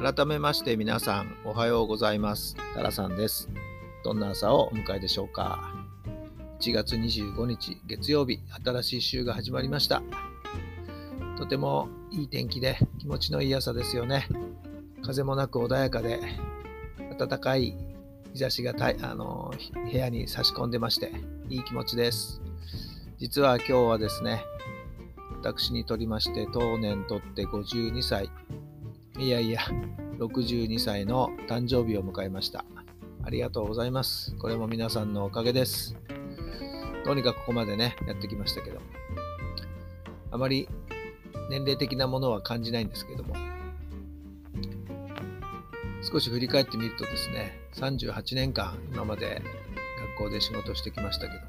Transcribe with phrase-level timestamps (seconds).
[0.00, 2.56] 改めまして皆さんおはようございます。
[2.72, 3.48] タラさんです。
[4.04, 5.74] どんな朝をお迎えでしょうか。
[6.60, 10.00] 1月25日月曜日、新しい週が始まりました。
[11.36, 14.28] とてもいい天気で気持ちのいい朝ですよね。
[15.02, 16.20] 風もなく穏やかで
[17.18, 17.76] 暖かい
[18.34, 19.52] 日差しがたいあの
[19.90, 21.10] 部屋に差し込んでまして
[21.48, 22.40] いい気持ちです。
[23.18, 24.44] 実は今日はですね、
[25.40, 28.30] 私にとりまして当年とって52歳
[29.18, 29.62] いやいや、
[30.20, 32.64] 62歳の誕生日を迎えました。
[33.24, 34.36] ありがとうございます。
[34.36, 35.96] これも皆さんのおかげです。
[37.04, 38.78] どうにかくここまでね、やってきましたけど。
[40.30, 40.68] あまり
[41.50, 43.34] 年齢的なものは感じないんですけども。
[46.00, 49.42] 少し振り返ってみるとですね、38年間今まで
[50.16, 51.46] 学校で仕事してきましたけども、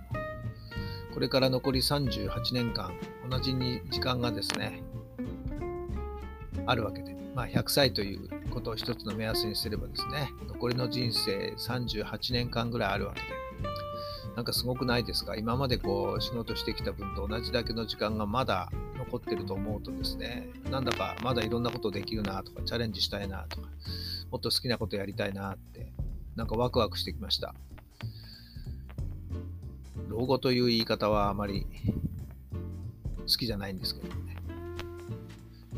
[1.13, 2.91] これから残り38年間、
[3.29, 4.81] 同じに時間がですね、
[6.65, 13.27] あるわけで、まあ、100歳ということを一つの目安にすればですね、残りの人生38年間ぐらいあるわけで、
[14.35, 15.37] なんかすごくないですか？
[15.37, 23.69] 今までこう仕事してきた分と同じだけの時間がまだ残ってると思うとですね、なんだかまだいろんなことできるなとか、チャレンジしたいなとか、
[24.31, 25.93] もっと好きなことやりたいなって、
[26.35, 27.55] なんかワクワクしてきました。
[30.09, 31.65] 老後という言い方はあまり
[33.21, 34.28] 好きじゃないんですけどね。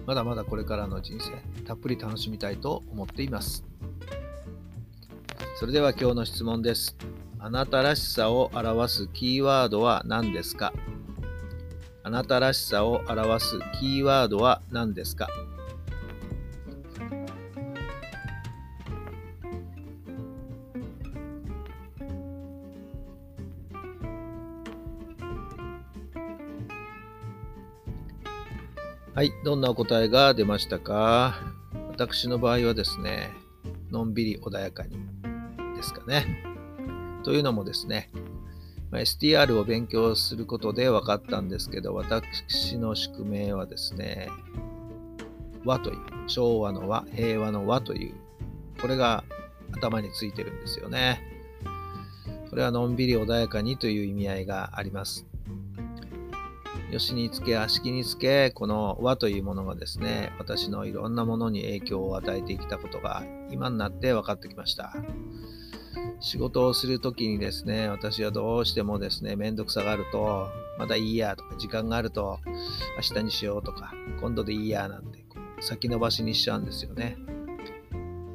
[0.06, 3.64] まだまだこれからの人生、たっぷり楽しみたいと思っています。
[5.60, 6.98] それでは今日の質問です。
[7.40, 10.74] あなたらしさを表すキーワードは何ですか？
[12.04, 15.30] あなたらしさを表すキーワードは何ですか？
[29.14, 31.36] はい、どんなお答えが出ましたか？
[31.90, 33.34] 私の場合はですね、
[33.92, 34.96] のんびり穏やかに
[35.76, 36.46] ですかね。
[37.24, 38.10] というのもですね、
[38.90, 44.30] ま STR を勉強することで分かったんですけど、私の宿命はですね、
[45.66, 45.98] 和という、
[46.28, 48.14] 昭和の和、平和の和という、
[48.80, 49.26] これが
[49.74, 51.22] 頭についてるんですよね。
[52.50, 55.26] これはのんびり穏やかにという意味合いがあります。
[56.92, 64.94] 吉につけ、悪しきにつけ、この和というものがですね、私のいろんなものに影響を与えてきたことが今になって分かってきました。
[66.20, 70.48] 仕事をするときにですね、私はどうしてもですね、めんどくさがあると、
[70.78, 72.40] まだいいやとか、時間があると、
[72.98, 75.26] 明日にしようとか、今度でいいやなんて、
[75.60, 77.18] 先延ばしにしちゃうんですよね。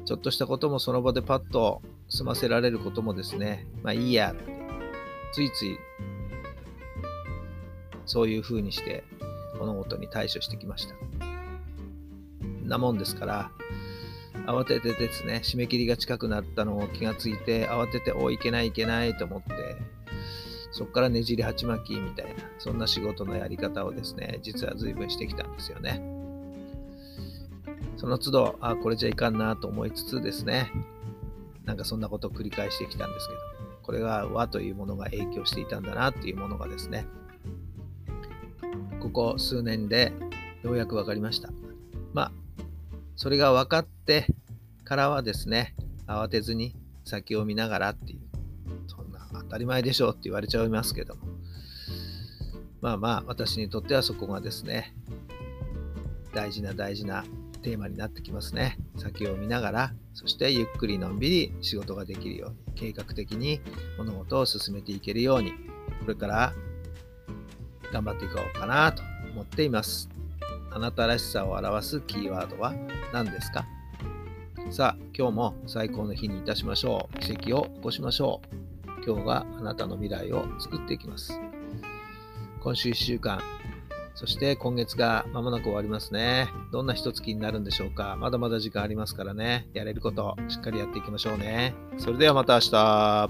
[0.05, 4.33] ちょっとしたこともその場でパッと済ませられることもですね、まあいいや、
[5.33, 5.77] ついつい
[8.07, 9.03] そういう風にして
[9.59, 10.95] 物事に対処してきました。
[12.63, 13.51] なもんですから、
[14.45, 19.77] 慌ててですね、締め切りが近くなったのを気がついて、慌てて、おいけないいけないと思って、
[20.71, 26.01] そこからねじり鉢巻きみたいな、そんな仕事のやり方をですね、実は随分してきたんですよね。
[27.97, 30.71] その都度、あ、これじゃいかんなと思いつつですね、
[31.65, 33.39] なんかそんなことを繰り返してきたんですけど、
[33.81, 37.05] これが和というものが影響していたんだなっていうものがですね、
[39.07, 40.11] ここ数年で
[40.63, 41.49] ようやく分かりました。
[42.13, 42.31] まあ、
[43.15, 44.27] それが分かって
[44.83, 45.75] からはですね、
[46.07, 46.75] 慌てずに
[47.05, 48.19] 先を見ながらっていう、
[48.87, 51.21] そんな当たり前でしょうって言われちゃいますけども、
[52.81, 54.93] まあまあ、私にとってはそこがですね、
[56.33, 57.23] 大事な大事な
[57.61, 58.77] テーマになってきますね。
[58.97, 63.61] 先を見ながら、そしてゆっくりのんびり仕事ができるように、計画的に
[63.97, 66.53] 物事を進めていけるように、これから
[67.91, 69.03] 頑張っていこうかなと
[69.33, 70.09] 思っています。
[70.71, 72.73] あなたらしさを表すキーワードは
[73.13, 73.65] 何ですか？
[74.69, 77.19] さあ、今日も最高の日にいたしましょう。
[77.19, 79.03] 奇跡を起こしましょう。
[79.05, 81.39] 今日があなたの未来を作っていきます。
[82.61, 83.41] 今週1週間、
[84.13, 86.49] そして今月が間もなく終わりますね。
[86.73, 88.17] どんな一月になるんでしょうか？
[88.19, 89.69] まだまだ時間ありますからね。
[89.73, 91.73] やれること、しっかりやっていきましょうね。
[91.97, 93.29] それではまた明日。